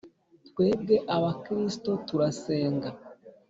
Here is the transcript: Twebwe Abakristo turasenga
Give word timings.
Twebwe 0.47 0.95
Abakristo 1.15 1.91
turasenga 2.07 2.89